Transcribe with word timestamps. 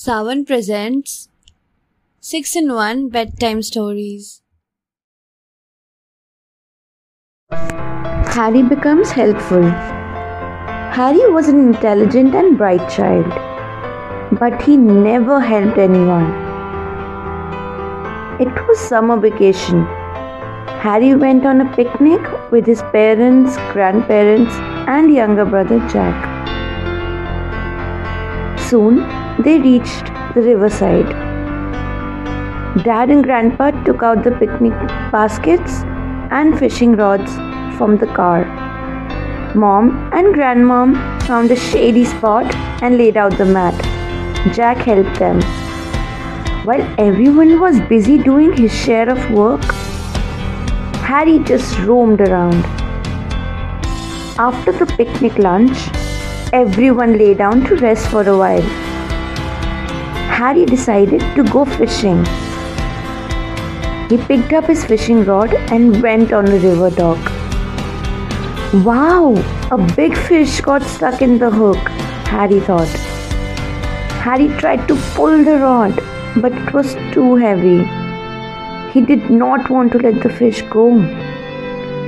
Savan 0.00 0.46
presents 0.46 1.28
6 2.20 2.56
in 2.56 2.72
1 2.72 3.10
Bedtime 3.10 3.60
Stories. 3.60 4.40
Harry 8.36 8.62
becomes 8.62 9.10
helpful. 9.10 9.68
Harry 11.00 11.28
was 11.34 11.48
an 11.48 11.58
intelligent 11.58 12.34
and 12.34 12.56
bright 12.56 12.88
child, 12.88 13.28
but 14.38 14.62
he 14.62 14.78
never 14.78 15.38
helped 15.38 15.76
anyone. 15.76 16.32
It 18.40 18.66
was 18.66 18.80
summer 18.80 19.20
vacation. 19.20 19.84
Harry 20.88 21.14
went 21.14 21.44
on 21.44 21.60
a 21.60 21.70
picnic 21.76 22.22
with 22.50 22.64
his 22.64 22.80
parents, 22.98 23.56
grandparents, 23.74 24.54
and 24.96 25.12
younger 25.12 25.44
brother 25.44 25.78
Jack. 25.90 26.28
Soon 28.58 29.19
they 29.44 29.58
reached 29.58 30.06
the 30.34 30.42
riverside. 30.42 31.08
Dad 32.84 33.10
and 33.10 33.24
Grandpa 33.24 33.70
took 33.84 34.02
out 34.02 34.22
the 34.24 34.32
picnic 34.32 34.72
baskets 35.12 35.82
and 36.30 36.58
fishing 36.58 36.92
rods 36.96 37.32
from 37.76 37.96
the 37.96 38.06
car. 38.06 38.44
Mom 39.54 40.10
and 40.12 40.34
Grandmom 40.34 40.94
found 41.26 41.50
a 41.50 41.56
shady 41.56 42.04
spot 42.04 42.54
and 42.82 42.98
laid 42.98 43.16
out 43.16 43.36
the 43.38 43.44
mat. 43.44 43.74
Jack 44.54 44.76
helped 44.78 45.18
them. 45.18 45.40
While 46.64 46.82
everyone 46.98 47.58
was 47.60 47.80
busy 47.88 48.18
doing 48.18 48.56
his 48.56 48.72
share 48.72 49.08
of 49.08 49.30
work, 49.30 49.62
Harry 51.10 51.38
just 51.40 51.78
roamed 51.80 52.20
around. 52.20 52.64
After 54.38 54.72
the 54.72 54.86
picnic 54.86 55.38
lunch, 55.38 55.76
everyone 56.52 57.18
lay 57.18 57.34
down 57.34 57.64
to 57.64 57.76
rest 57.76 58.06
for 58.08 58.22
a 58.22 58.36
while. 58.36 58.89
Harry 60.40 60.64
decided 60.64 61.20
to 61.36 61.42
go 61.54 61.62
fishing. 61.66 62.20
He 64.10 64.16
picked 64.28 64.54
up 64.58 64.64
his 64.64 64.82
fishing 64.90 65.22
rod 65.24 65.52
and 65.76 66.02
went 66.02 66.32
on 66.32 66.46
a 66.48 66.58
river 66.60 66.88
dock. 66.88 67.18
Wow, 68.86 69.34
a 69.70 69.76
big 69.96 70.16
fish 70.16 70.62
got 70.62 70.82
stuck 70.82 71.20
in 71.20 71.36
the 71.38 71.50
hook, 71.50 71.90
Harry 72.28 72.60
thought. 72.60 72.88
Harry 74.26 74.48
tried 74.60 74.88
to 74.88 74.96
pull 75.16 75.44
the 75.44 75.58
rod, 75.58 75.94
but 76.40 76.52
it 76.52 76.72
was 76.72 76.94
too 77.12 77.34
heavy. 77.36 77.80
He 78.94 79.02
did 79.02 79.28
not 79.28 79.68
want 79.68 79.92
to 79.92 79.98
let 79.98 80.22
the 80.22 80.30
fish 80.30 80.62
go. 80.70 80.86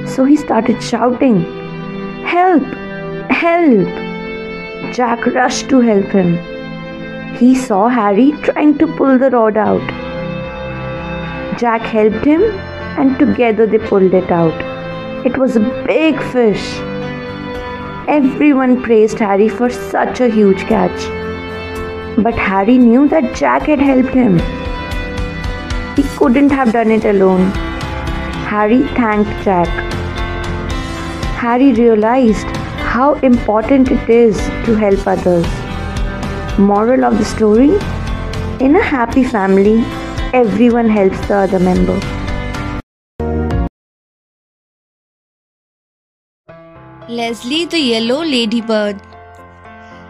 So 0.06 0.24
he 0.24 0.36
started 0.36 0.82
shouting, 0.82 1.42
Help! 2.24 2.64
Help! 3.42 4.94
Jack 4.94 5.26
rushed 5.26 5.68
to 5.68 5.80
help 5.80 6.06
him. 6.06 6.51
He 7.38 7.54
saw 7.54 7.88
Harry 7.88 8.32
trying 8.42 8.78
to 8.78 8.86
pull 8.96 9.18
the 9.18 9.30
rod 9.30 9.56
out. 9.56 9.88
Jack 11.58 11.80
helped 11.80 12.24
him 12.24 12.42
and 12.98 13.18
together 13.18 13.66
they 13.66 13.78
pulled 13.78 14.14
it 14.14 14.30
out. 14.30 15.26
It 15.26 15.38
was 15.38 15.56
a 15.56 15.60
big 15.86 16.22
fish. 16.32 16.64
Everyone 18.08 18.82
praised 18.82 19.18
Harry 19.18 19.48
for 19.48 19.70
such 19.70 20.20
a 20.20 20.28
huge 20.28 20.62
catch. 20.62 21.06
But 22.18 22.34
Harry 22.34 22.76
knew 22.78 23.08
that 23.08 23.34
Jack 23.34 23.62
had 23.62 23.80
helped 23.80 24.14
him. 24.14 24.38
He 25.96 26.02
couldn't 26.18 26.50
have 26.50 26.72
done 26.72 26.90
it 26.90 27.04
alone. 27.04 27.50
Harry 28.52 28.82
thanked 28.98 29.30
Jack. 29.44 29.68
Harry 31.42 31.72
realized 31.72 32.56
how 32.94 33.14
important 33.14 33.90
it 33.90 34.10
is 34.10 34.36
to 34.66 34.74
help 34.74 35.06
others. 35.06 35.61
Moral 36.58 37.02
of 37.06 37.16
the 37.16 37.24
story 37.24 37.78
In 38.60 38.76
a 38.76 38.82
happy 38.82 39.24
family, 39.24 39.82
everyone 40.34 40.86
helps 40.90 41.18
the 41.26 41.34
other 41.34 41.58
member. 41.58 41.98
Leslie 47.08 47.64
the 47.64 47.78
Yellow 47.78 48.22
Ladybird. 48.22 49.00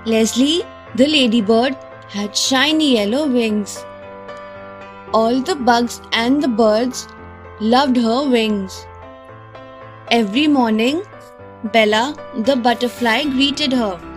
Leslie 0.05 0.65
the 0.97 1.07
ladybird 1.07 1.77
had 2.09 2.37
shiny 2.37 2.97
yellow 2.97 3.29
wings. 3.29 3.85
All 5.15 5.41
the 5.41 5.55
bugs 5.55 6.01
and 6.13 6.43
the 6.43 6.49
birds 6.49 7.07
loved 7.61 7.97
her 7.97 8.29
wings. 8.29 8.85
Every 10.11 10.49
morning, 10.49 11.03
Bella 11.73 12.17
the 12.35 12.57
butterfly 12.57 13.23
greeted 13.27 13.73
her. 13.73 14.12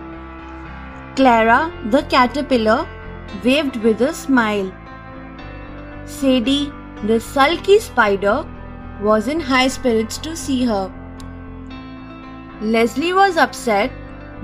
Clara 1.16 1.72
the 1.92 2.02
caterpillar 2.14 2.86
waved 3.42 3.76
with 3.76 4.02
a 4.02 4.12
smile. 4.12 4.70
Sadie 6.04 6.70
the 7.04 7.18
sulky 7.18 7.78
spider 7.78 8.46
was 9.00 9.26
in 9.26 9.40
high 9.40 9.68
spirits 9.68 10.18
to 10.18 10.36
see 10.36 10.64
her. 10.66 10.92
Leslie 12.60 13.14
was 13.14 13.38
upset 13.38 13.90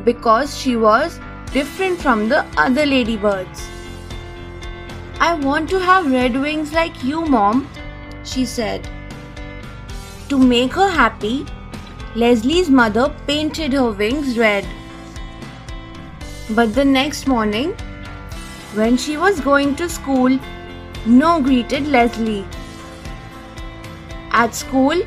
because 0.07 0.57
she 0.57 0.75
was 0.77 1.21
different 1.53 2.01
from 2.01 2.29
the 2.31 2.43
other 2.57 2.87
ladybirds. 2.87 3.69
I 5.21 5.35
want 5.35 5.69
to 5.71 5.79
have 5.79 6.11
red 6.11 6.41
wings 6.41 6.73
like 6.73 7.05
you, 7.05 7.25
Mom, 7.25 7.69
she 8.25 8.47
said. 8.47 8.89
To 10.31 10.39
make 10.39 10.73
her 10.73 10.89
happy, 10.89 11.45
Leslie's 12.17 12.71
mother 12.71 13.15
painted 13.27 13.75
her 13.75 13.91
wings 13.91 14.39
red. 14.39 14.67
But 16.55 16.75
the 16.75 16.85
next 16.85 17.27
morning, 17.27 17.75
when 18.75 18.97
she 18.97 19.17
was 19.17 19.41
going 19.41 19.77
to 19.77 19.89
school, 19.89 20.39
no 21.07 21.41
greeted 21.41 21.87
Leslie. 21.87 22.45
At 24.31 24.55
school, 24.55 25.03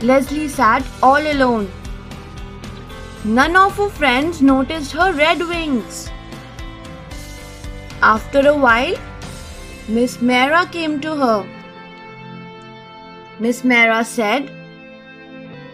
Leslie 0.00 0.48
sat 0.48 0.84
all 1.02 1.32
alone 1.32 1.70
None 3.24 3.56
of 3.56 3.76
her 3.76 3.88
friends 3.88 4.40
noticed 4.40 4.92
her 4.92 5.12
red 5.12 5.40
wings. 5.40 6.08
After 8.00 8.46
a 8.48 8.56
while, 8.56 8.94
Miss 9.88 10.22
Mara 10.22 10.66
came 10.66 11.00
to 11.00 11.16
her. 11.16 11.46
Miss 13.40 13.64
Mara 13.64 14.04
said, 14.04 14.48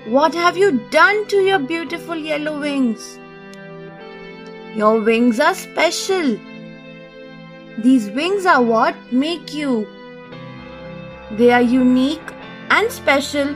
What 0.06 0.34
have 0.34 0.56
you 0.56 0.72
done 0.90 1.26
to 1.28 1.36
your 1.36 1.58
beautiful 1.58 2.16
yellow 2.16 2.58
wings? 2.58 3.18
Your 4.76 5.00
wings 5.00 5.38
are 5.38 5.54
special. 5.54 6.36
These 7.78 8.10
wings 8.10 8.44
are 8.44 8.60
what 8.60 8.96
make 9.12 9.54
you. 9.54 9.86
They 11.30 11.52
are 11.52 11.62
unique 11.62 12.32
and 12.70 12.90
special, 12.90 13.54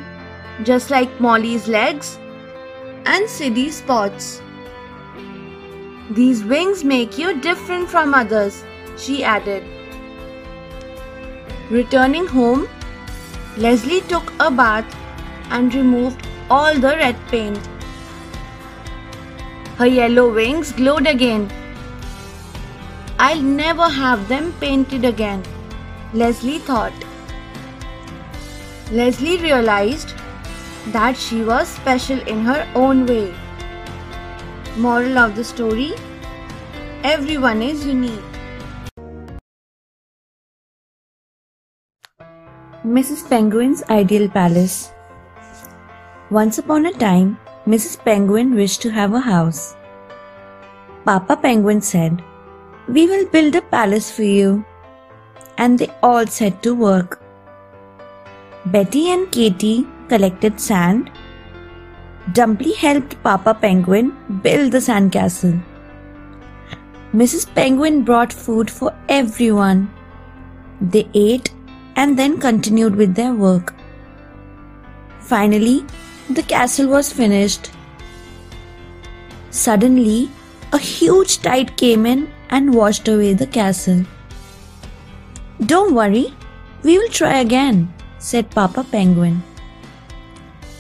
just 0.63 0.91
like 0.91 1.21
Molly's 1.21 1.67
legs 1.67 2.19
and 3.05 3.29
Siddy's 3.29 3.79
spots. 3.79 4.41
These 6.11 6.45
wings 6.45 6.85
make 6.85 7.19
you 7.19 7.41
different 7.41 7.89
from 7.89 8.15
others, 8.15 8.63
she 8.97 9.25
added. 9.25 9.65
Returning 11.69 12.29
home, 12.29 12.69
Leslie 13.57 14.03
took 14.03 14.33
a 14.39 14.53
bath 14.53 14.97
and 15.51 15.75
removed 15.75 16.29
all 16.49 16.75
the 16.75 16.95
red 17.03 17.17
paint. 17.27 17.59
Her 19.79 19.87
yellow 19.87 20.29
wings 20.35 20.73
glowed 20.73 21.07
again. 21.07 21.49
I'll 23.17 23.41
never 23.41 23.89
have 23.89 24.27
them 24.27 24.53
painted 24.61 25.05
again, 25.05 25.45
Leslie 26.13 26.59
thought. 26.59 26.93
Leslie 28.91 29.37
realized 29.39 30.15
that 30.89 31.17
she 31.17 31.45
was 31.45 31.69
special 31.69 32.19
in 32.27 32.45
her 32.45 32.67
own 32.75 33.07
way. 33.07 33.33
Moral 34.77 35.17
of 35.19 35.37
the 35.37 35.45
story 35.45 35.93
Everyone 37.05 37.63
is 37.63 37.87
unique. 37.87 38.39
Mrs. 42.85 43.29
Penguin's 43.29 43.85
Ideal 43.89 44.29
Palace 44.29 44.91
Once 46.31 46.59
upon 46.59 46.87
a 46.87 46.93
time, 46.93 47.39
Mrs. 47.73 48.03
Penguin 48.03 48.55
wished 48.55 48.81
to 48.81 48.91
have 48.91 49.13
a 49.13 49.21
house. 49.21 49.77
Papa 51.05 51.37
Penguin 51.37 51.83
said, 51.83 52.23
We 52.89 53.07
will 53.07 53.27
build 53.27 53.57
a 53.57 53.61
palace 53.61 54.11
for 54.11 54.23
you. 54.23 54.65
And 55.59 55.79
they 55.79 55.91
all 56.03 56.27
set 56.27 56.63
to 56.63 56.75
work. 56.75 57.21
Betty 58.65 59.11
and 59.11 59.31
Katy 59.31 59.87
collected 60.09 60.59
sand. 60.59 61.11
Dumpy 62.33 62.73
helped 62.73 63.23
Papa 63.23 63.53
Penguin 63.53 64.17
build 64.43 64.73
the 64.73 64.79
sandcastle. 64.79 65.63
Mrs. 67.13 67.55
Penguin 67.55 68.03
brought 68.03 68.33
food 68.33 68.71
for 68.71 68.97
everyone. 69.11 69.91
They 70.81 71.07
ate 71.13 71.53
and 71.97 72.19
then 72.19 72.41
continued 72.41 72.97
with 72.97 73.15
their 73.15 73.35
work. 73.35 73.75
Finally, 75.21 75.85
the 76.31 76.43
castle 76.43 76.89
was 76.89 77.13
finished. 77.13 77.71
Suddenly, 79.51 80.31
a 80.73 80.79
huge 80.79 81.39
tide 81.39 81.77
came 81.77 82.05
in 82.05 82.31
and 82.51 82.75
washed 82.75 83.09
away 83.09 83.33
the 83.33 83.47
castle. 83.47 84.05
Don't 85.65 85.95
worry, 85.95 86.35
we 86.83 86.99
will 86.99 87.09
try 87.09 87.39
again, 87.39 87.93
said 88.19 88.51
Papa 88.51 88.85
Penguin. 88.85 89.43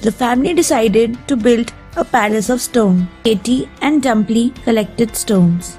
The 0.02 0.12
family 0.12 0.54
decided 0.54 1.18
to 1.28 1.36
build 1.36 1.72
a 1.96 2.04
palace 2.04 2.50
of 2.50 2.60
stone. 2.60 3.08
Katy 3.24 3.68
and 3.80 4.02
Dumpy 4.02 4.50
collected 4.64 5.16
stones. 5.16 5.78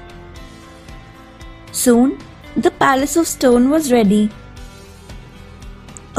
Soon, 1.72 2.18
the 2.56 2.70
palace 2.72 3.16
of 3.16 3.26
stone 3.26 3.70
was 3.70 3.92
ready. 3.92 4.30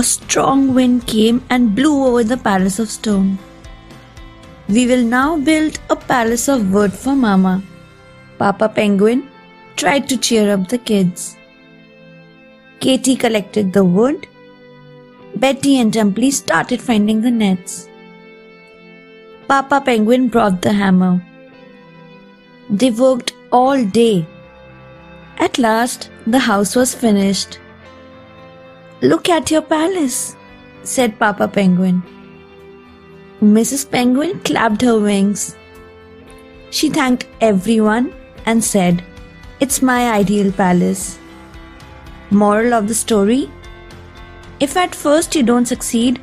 A 0.02 0.04
strong 0.04 0.74
wind 0.74 1.06
came 1.06 1.40
and 1.52 1.76
blew 1.78 1.96
over 2.06 2.24
the 2.24 2.38
palace 2.46 2.80
of 2.84 2.90
stone. 2.90 3.38
We 4.68 4.88
will 4.88 5.04
now 5.04 5.38
build 5.50 5.80
a 5.92 5.96
palace 5.96 6.48
of 6.54 6.74
wood 6.74 6.92
for 6.92 7.16
Mama. 7.16 7.62
Papa 8.40 8.68
Penguin 8.78 9.22
tried 9.76 10.10
to 10.10 10.18
cheer 10.18 10.52
up 10.54 10.70
the 10.70 10.80
kids. 10.80 11.38
Katy 12.80 13.16
collected 13.16 13.74
the 13.74 13.84
wood. 13.84 14.26
Betty 15.36 15.78
and 15.80 15.94
Dumpy 15.94 16.32
started 16.32 16.82
finding 16.82 17.22
the 17.22 17.30
nets. 17.30 17.88
Papa 19.48 19.84
Penguin 19.86 20.30
brought 20.30 20.64
the 20.64 20.74
hammer. 20.74 21.16
They 22.72 22.90
worked 22.90 23.36
all 23.52 23.86
day. 23.86 24.26
At 25.38 25.60
last, 25.60 26.10
the 26.26 26.40
house 26.40 26.76
was 26.76 26.96
finished. 26.96 27.61
Look 29.04 29.30
at 29.30 29.50
your 29.50 29.64
palace, 29.64 30.36
said 30.84 31.18
Papa 31.18 31.48
Penguin. 31.48 32.04
Mrs. 33.42 33.90
Penguin 33.90 34.40
clapped 34.42 34.84
her 34.84 35.00
wings. 35.00 35.56
She 36.70 36.88
thanked 36.88 37.26
everyone 37.42 38.14
and 38.46 38.64
said, 38.64 39.04
It's 39.60 39.82
my 39.82 40.12
ideal 40.12 40.52
palace. 40.52 41.18
Moral 42.30 42.76
of 42.76 42.88
the 42.88 42.94
story 42.94 43.50
If 44.60 44.78
at 44.78 44.94
first 44.94 45.36
you 45.36 45.42
don't 45.42 45.66
succeed, 45.66 46.22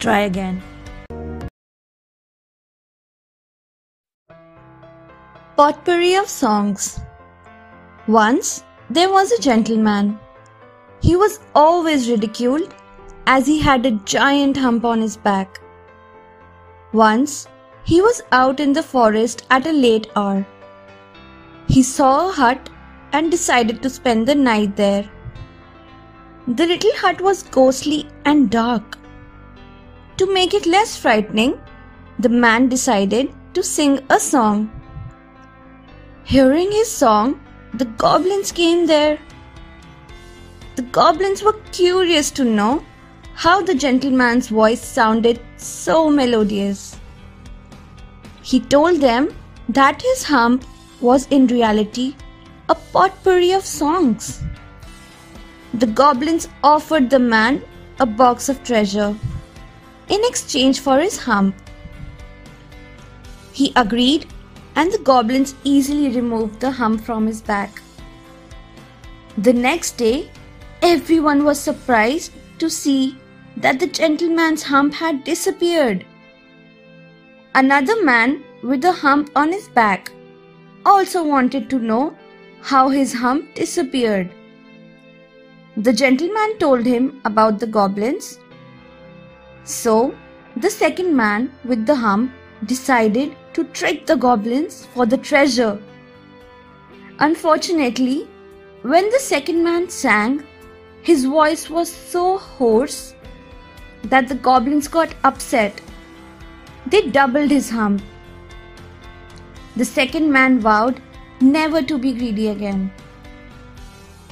try 0.00 0.20
again. 0.22 0.60
Potpourri 5.56 6.16
of 6.16 6.28
Songs 6.28 6.98
Once 8.08 8.64
there 8.90 9.12
was 9.12 9.30
a 9.30 9.40
gentleman. 9.40 10.18
He 11.02 11.16
was 11.16 11.40
always 11.54 12.08
ridiculed 12.08 12.74
as 13.26 13.46
he 13.46 13.58
had 13.60 13.84
a 13.84 13.98
giant 14.12 14.56
hump 14.56 14.84
on 14.84 15.00
his 15.00 15.16
back. 15.16 15.60
Once 16.92 17.48
he 17.84 18.00
was 18.00 18.22
out 18.30 18.60
in 18.60 18.72
the 18.72 18.82
forest 18.82 19.44
at 19.50 19.66
a 19.66 19.72
late 19.72 20.06
hour. 20.14 20.46
He 21.66 21.82
saw 21.82 22.28
a 22.28 22.32
hut 22.32 22.70
and 23.12 23.30
decided 23.30 23.82
to 23.82 23.90
spend 23.90 24.28
the 24.28 24.34
night 24.34 24.76
there. 24.76 25.10
The 26.46 26.66
little 26.66 26.92
hut 26.96 27.20
was 27.20 27.42
ghostly 27.42 28.08
and 28.24 28.48
dark. 28.50 28.96
To 30.18 30.32
make 30.32 30.54
it 30.54 30.66
less 30.66 30.96
frightening, 30.96 31.60
the 32.18 32.28
man 32.28 32.68
decided 32.68 33.34
to 33.54 33.62
sing 33.62 33.98
a 34.08 34.20
song. 34.20 34.70
Hearing 36.24 36.70
his 36.70 36.90
song, 36.90 37.40
the 37.74 37.86
goblins 37.86 38.52
came 38.52 38.86
there. 38.86 39.18
The 40.74 40.82
goblins 40.82 41.42
were 41.42 41.58
curious 41.70 42.30
to 42.32 42.44
know 42.44 42.82
how 43.34 43.60
the 43.60 43.74
gentleman's 43.74 44.48
voice 44.48 44.82
sounded 44.82 45.40
so 45.56 46.08
melodious. 46.08 46.98
He 48.42 48.60
told 48.60 49.00
them 49.00 49.34
that 49.68 50.00
his 50.00 50.24
hump 50.24 50.64
was 51.00 51.26
in 51.28 51.46
reality 51.46 52.14
a 52.70 52.74
potpourri 52.74 53.52
of 53.52 53.66
songs. 53.66 54.42
The 55.74 55.86
goblins 55.86 56.48
offered 56.64 57.10
the 57.10 57.18
man 57.18 57.62
a 58.00 58.06
box 58.06 58.48
of 58.48 58.64
treasure 58.64 59.14
in 60.08 60.24
exchange 60.24 60.80
for 60.80 60.98
his 60.98 61.18
hump. 61.18 61.54
He 63.52 63.72
agreed 63.76 64.26
and 64.74 64.90
the 64.90 64.98
goblins 64.98 65.54
easily 65.64 66.08
removed 66.10 66.60
the 66.60 66.70
hump 66.70 67.02
from 67.02 67.26
his 67.26 67.42
back. 67.42 67.82
The 69.36 69.52
next 69.52 69.98
day, 69.98 70.30
everyone 70.82 71.44
was 71.44 71.60
surprised 71.60 72.32
to 72.58 72.68
see 72.68 73.16
that 73.56 73.78
the 73.78 73.86
gentleman's 73.86 74.64
hump 74.64 74.92
had 74.92 75.22
disappeared. 75.22 76.04
Another 77.54 78.04
man 78.04 78.42
with 78.64 78.84
a 78.84 78.90
hump 78.90 79.30
on 79.36 79.52
his 79.52 79.68
back 79.68 80.10
also 80.84 81.22
wanted 81.22 81.70
to 81.70 81.78
know 81.78 82.16
how 82.60 82.88
his 82.88 83.12
hump 83.12 83.54
disappeared. 83.54 84.30
The 85.76 85.92
gentleman 85.92 86.58
told 86.58 86.84
him 86.84 87.20
about 87.24 87.60
the 87.60 87.66
goblins. 87.66 88.40
So, 89.64 90.14
the 90.56 90.70
second 90.70 91.16
man 91.16 91.52
with 91.64 91.86
the 91.86 91.94
hump 91.94 92.32
decided 92.66 93.36
to 93.54 93.64
trick 93.64 94.06
the 94.06 94.16
goblins 94.16 94.86
for 94.86 95.06
the 95.06 95.16
treasure. 95.16 95.80
Unfortunately, 97.20 98.28
when 98.82 99.08
the 99.10 99.20
second 99.20 99.62
man 99.62 99.88
sang, 99.88 100.44
his 101.02 101.24
voice 101.24 101.68
was 101.68 101.92
so 101.92 102.38
hoarse 102.38 103.14
that 104.04 104.28
the 104.28 104.34
goblins 104.34 104.88
got 104.88 105.14
upset. 105.24 105.80
They 106.86 107.08
doubled 107.08 107.50
his 107.50 107.70
hump. 107.70 108.02
The 109.76 109.84
second 109.84 110.30
man 110.30 110.60
vowed 110.60 111.00
never 111.40 111.82
to 111.82 111.98
be 111.98 112.12
greedy 112.12 112.48
again. 112.48 112.92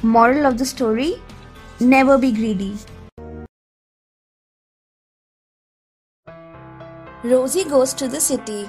Moral 0.02 0.46
of 0.46 0.58
the 0.58 0.64
story 0.66 1.20
Never 1.82 2.18
be 2.18 2.30
greedy. 2.30 2.76
Rosie 7.24 7.64
goes 7.64 7.94
to 7.94 8.06
the 8.06 8.20
city. 8.20 8.68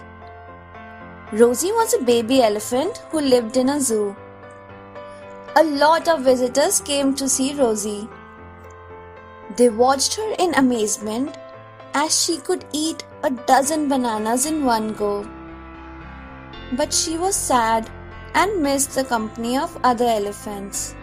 Rosie 1.34 1.74
was 1.74 1.94
a 1.94 2.02
baby 2.04 2.42
elephant 2.42 3.04
who 3.10 3.20
lived 3.20 3.58
in 3.58 3.68
a 3.68 3.82
zoo. 3.82 4.16
A 5.54 5.64
lot 5.66 6.08
of 6.08 6.22
visitors 6.22 6.80
came 6.80 7.14
to 7.16 7.28
see 7.28 7.54
Rosie. 7.54 8.08
They 9.58 9.68
watched 9.68 10.14
her 10.16 10.34
in 10.40 10.56
amazement 10.56 11.38
as 11.94 12.24
she 12.24 12.38
could 12.38 12.64
eat 12.72 13.04
a 13.22 13.32
dozen 13.32 13.90
bananas 13.90 14.46
in 14.46 14.64
one 14.64 14.94
go. 14.94 15.28
But 16.78 16.94
she 16.94 17.18
was 17.18 17.36
sad 17.36 17.90
and 18.34 18.64
missed 18.64 18.96
the 18.96 19.04
company 19.04 19.58
of 19.58 19.78
other 19.84 20.06
elephants. 20.06 20.96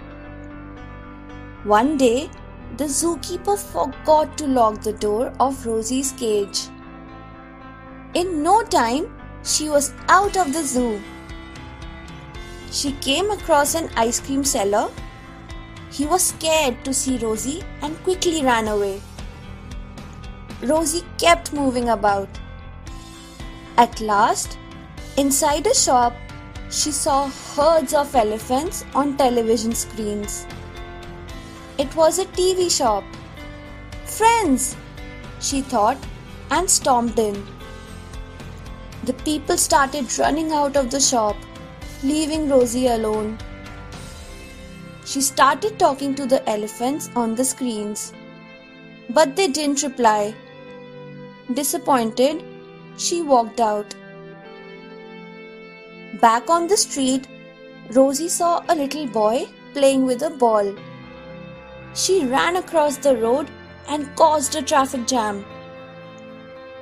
One 1.65 1.99
day, 1.99 2.31
the 2.79 2.85
zookeeper 2.85 3.59
forgot 3.59 4.39
to 4.39 4.47
lock 4.47 4.81
the 4.81 4.95
door 4.95 5.31
of 5.39 5.67
Rosie's 5.67 6.13
cage. 6.13 6.69
In 8.15 8.43
no 8.43 8.63
time, 8.63 9.15
she 9.45 9.69
was 9.69 9.93
out 10.09 10.39
of 10.39 10.55
the 10.55 10.63
zoo. 10.63 11.03
She 12.71 12.93
came 12.93 13.31
across 13.31 13.75
an 13.75 13.91
ice 13.97 14.21
cream 14.21 14.45
seller. 14.45 14.91
He 15.91 16.07
was 16.07 16.23
scared 16.23 16.85
to 16.85 16.93
see 16.93 17.19
Rosie 17.19 17.63
and 17.83 18.03
quickly 18.05 18.43
ran 18.43 18.69
away. 18.69 19.01
Rosie 20.63 21.05
kept 21.17 21.53
moving 21.53 21.89
about. 21.89 22.29
At 23.77 24.01
last, 24.01 24.59
inside 25.17 25.67
a 25.67 25.75
shop, 25.75 26.13
she 26.71 26.91
saw 26.91 27.31
herds 27.57 27.95
of 27.95 28.15
elephants 28.15 28.85
on 28.95 29.17
television 29.17 29.75
screens. 29.75 30.47
It 31.79 31.95
was 31.97 32.19
a 32.19 32.27
TV 32.27 32.71
shop. 32.71 33.05
Friends, 34.05 34.77
she 35.41 35.63
thought 35.63 35.97
and 36.51 36.69
stormed 36.69 37.19
in. 37.19 37.47
The 39.05 39.15
people 39.15 39.57
started 39.57 40.19
running 40.19 40.53
out 40.53 40.77
of 40.77 40.91
the 40.91 41.01
shop, 41.01 41.37
leaving 42.05 42.49
Rosie 42.49 42.87
alone. 42.87 43.37
She 45.05 45.21
started 45.21 45.81
talking 45.81 46.15
to 46.15 46.27
the 46.27 46.49
elephants 46.49 47.11
on 47.17 47.35
the 47.35 47.45
screens, 47.45 48.13
but 49.11 49.35
they 49.35 49.49
didn't 49.49 49.83
reply. 49.83 50.33
Disappointed, 51.53 52.45
she 52.97 53.23
walked 53.23 53.59
out. 53.59 53.97
Back 56.21 56.49
on 56.49 56.69
the 56.69 56.77
street, 56.77 57.27
Rosie 57.91 58.29
saw 58.29 58.63
a 58.69 58.77
little 58.77 59.07
boy 59.07 59.49
playing 59.73 60.05
with 60.05 60.23
a 60.23 60.31
ball. 60.31 60.73
She 61.95 62.25
ran 62.25 62.57
across 62.57 62.97
the 62.97 63.17
road 63.17 63.51
and 63.89 64.15
caused 64.15 64.55
a 64.55 64.63
traffic 64.63 65.07
jam. 65.09 65.45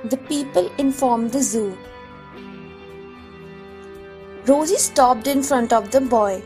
The 0.04 0.18
people 0.18 0.70
informed 0.76 1.32
the 1.32 1.42
zoo. 1.42 1.78
Rosie 4.48 4.78
stopped 4.78 5.26
in 5.26 5.42
front 5.42 5.72
of 5.72 5.90
the 5.90 6.00
boy. 6.00 6.40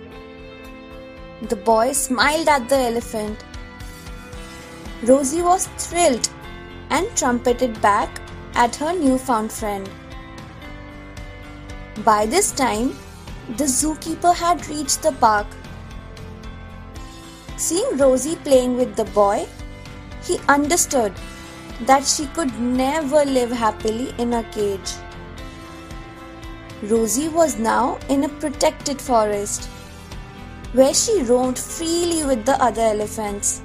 The 1.51 1.57
boy 1.57 1.93
smiled 1.93 2.49
at 2.49 2.67
the 2.67 2.77
elephant. 2.77 3.45
Rosie 5.03 5.43
was 5.43 5.67
thrilled 5.77 6.31
and 6.89 7.15
trumpeted 7.15 7.79
back 7.83 8.23
at 8.55 8.75
her 8.77 8.95
newfound 8.95 9.53
friend. 9.53 9.91
By 12.03 12.25
this 12.25 12.53
time, 12.53 12.97
the 13.59 13.65
zookeeper 13.65 14.35
had 14.35 14.67
reached 14.69 15.03
the 15.03 15.13
park. 15.13 15.47
Seeing 17.59 17.99
Rosie 17.99 18.37
playing 18.37 18.79
with 18.79 18.97
the 18.97 19.05
boy, 19.05 19.47
he 20.23 20.39
understood 20.49 21.13
that 21.83 22.07
she 22.07 22.29
could 22.29 22.59
never 22.59 23.27
live 23.27 23.51
happily 23.51 24.15
in 24.17 24.33
a 24.33 24.43
cage. 24.45 24.91
Rosie 26.83 27.29
was 27.29 27.59
now 27.59 27.99
in 28.09 28.25
a 28.25 28.29
protected 28.29 28.99
forest 28.99 29.67
where 30.73 30.95
she 30.95 31.23
roamed 31.23 31.59
freely 31.59 32.25
with 32.25 32.47
the 32.47 32.63
other 32.63 32.81
elephants. 32.81 33.61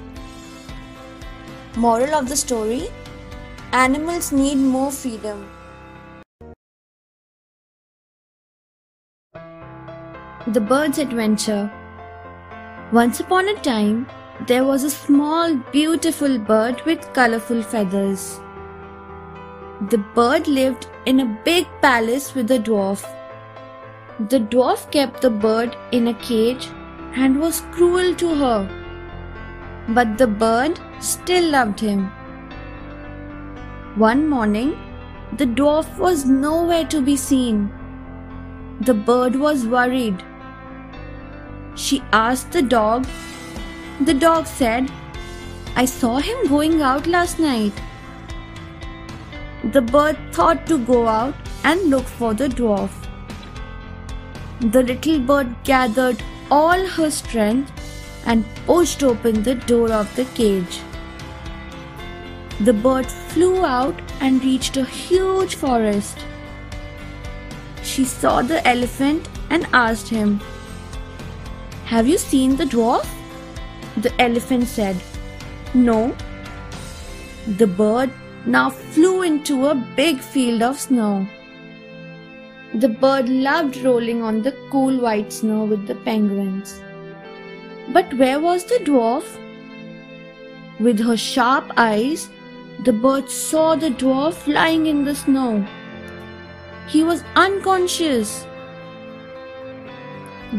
Moral 1.76 2.14
of 2.14 2.28
the 2.28 2.36
story 2.36 2.88
Animals 3.72 4.32
need 4.32 4.56
more 4.56 4.90
freedom. 4.90 5.48
The 10.46 10.60
Bird's 10.60 10.98
Adventure 10.98 11.70
Once 12.92 13.20
upon 13.20 13.48
a 13.48 13.54
time, 13.62 14.06
there 14.46 14.64
was 14.64 14.84
a 14.84 14.90
small, 14.90 15.56
beautiful 15.72 16.38
bird 16.38 16.82
with 16.84 17.12
colorful 17.14 17.62
feathers. 17.62 18.40
The 19.82 19.98
bird 19.98 20.48
lived 20.48 20.86
in 21.04 21.20
a 21.20 21.38
big 21.44 21.66
palace 21.82 22.34
with 22.34 22.50
a 22.50 22.58
dwarf. 22.58 23.04
The 24.30 24.40
dwarf 24.40 24.90
kept 24.90 25.20
the 25.20 25.28
bird 25.28 25.76
in 25.92 26.08
a 26.08 26.14
cage 26.14 26.68
and 27.14 27.38
was 27.38 27.60
cruel 27.72 28.14
to 28.14 28.34
her. 28.34 28.70
But 29.90 30.16
the 30.16 30.26
bird 30.26 30.80
still 31.00 31.50
loved 31.50 31.78
him. 31.78 32.06
One 33.96 34.26
morning, 34.26 34.78
the 35.36 35.44
dwarf 35.44 35.98
was 35.98 36.24
nowhere 36.24 36.86
to 36.86 37.02
be 37.02 37.14
seen. 37.14 37.70
The 38.80 38.94
bird 38.94 39.36
was 39.36 39.66
worried. 39.66 40.24
She 41.74 42.02
asked 42.12 42.52
the 42.52 42.62
dog. 42.62 43.06
The 44.00 44.14
dog 44.14 44.46
said, 44.46 44.90
I 45.74 45.84
saw 45.84 46.16
him 46.16 46.48
going 46.48 46.80
out 46.80 47.06
last 47.06 47.38
night. 47.38 47.74
The 49.72 49.80
bird 49.82 50.16
thought 50.32 50.64
to 50.66 50.78
go 50.78 51.08
out 51.08 51.34
and 51.64 51.90
look 51.90 52.04
for 52.04 52.34
the 52.34 52.46
dwarf. 52.48 52.90
The 54.60 54.82
little 54.82 55.18
bird 55.18 55.54
gathered 55.64 56.22
all 56.50 56.86
her 56.86 57.10
strength 57.10 57.72
and 58.24 58.44
pushed 58.66 59.02
open 59.02 59.42
the 59.42 59.56
door 59.56 59.90
of 59.92 60.14
the 60.14 60.24
cage. 60.36 60.78
The 62.60 62.72
bird 62.72 63.06
flew 63.06 63.64
out 63.64 64.00
and 64.20 64.44
reached 64.44 64.76
a 64.76 64.84
huge 64.84 65.56
forest. 65.56 66.24
She 67.82 68.04
saw 68.04 68.42
the 68.42 68.66
elephant 68.66 69.28
and 69.50 69.66
asked 69.72 70.08
him, 70.08 70.40
Have 71.86 72.06
you 72.06 72.18
seen 72.18 72.54
the 72.56 72.64
dwarf? 72.64 73.08
The 73.96 74.14
elephant 74.20 74.68
said, 74.68 74.96
No. 75.74 76.14
The 77.58 77.66
bird 77.66 78.12
now 78.46 78.70
flew 78.70 79.22
into 79.22 79.66
a 79.66 79.74
big 79.74 80.20
field 80.20 80.62
of 80.62 80.78
snow. 80.78 81.26
The 82.74 82.88
bird 82.88 83.28
loved 83.28 83.78
rolling 83.78 84.22
on 84.22 84.42
the 84.42 84.52
cool 84.70 85.00
white 85.00 85.32
snow 85.32 85.64
with 85.64 85.86
the 85.86 85.96
penguins. 85.96 86.80
But 87.92 88.14
where 88.14 88.38
was 88.38 88.64
the 88.64 88.78
dwarf? 88.84 89.24
With 90.78 91.00
her 91.00 91.16
sharp 91.16 91.72
eyes, 91.76 92.28
the 92.84 92.92
bird 92.92 93.30
saw 93.30 93.74
the 93.74 93.90
dwarf 93.90 94.46
lying 94.46 94.86
in 94.86 95.04
the 95.04 95.14
snow. 95.14 95.66
He 96.86 97.02
was 97.02 97.24
unconscious. 97.34 98.46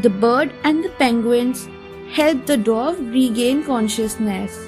The 0.02 0.10
bird 0.10 0.54
and 0.64 0.84
the 0.84 0.90
penguins 0.90 1.70
helped 2.12 2.48
the 2.48 2.58
dwarf 2.58 2.98
regain 3.14 3.64
consciousness. 3.64 4.68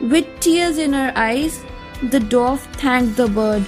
With 0.00 0.26
tears 0.40 0.78
in 0.78 0.92
her 0.92 1.12
eyes, 1.16 1.60
the 2.02 2.20
dwarf 2.20 2.60
thanked 2.76 3.16
the 3.16 3.28
bird 3.28 3.64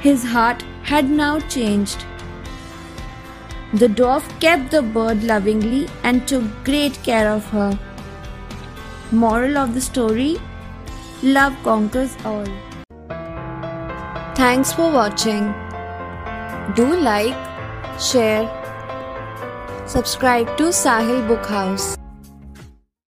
his 0.00 0.24
heart 0.24 0.62
had 0.82 1.10
now 1.10 1.38
changed. 1.54 2.04
The 3.74 3.86
dwarf 3.86 4.28
kept 4.40 4.70
the 4.70 4.82
bird 4.82 5.22
lovingly 5.22 5.88
and 6.02 6.26
took 6.26 6.44
great 6.64 7.02
care 7.02 7.30
of 7.30 7.44
her. 7.50 7.78
Moral 9.10 9.58
of 9.58 9.74
the 9.74 9.80
story 9.80 10.38
Love 11.22 11.54
conquers 11.62 12.16
all. 12.24 12.46
Thanks 14.34 14.72
for 14.72 14.90
watching. 14.90 15.52
Do 16.74 16.86
like, 16.96 17.36
share, 18.00 18.48
subscribe 19.86 20.56
to 20.56 20.72
Sahil 20.82 21.26
Book 21.28 21.44
House. 21.44 21.99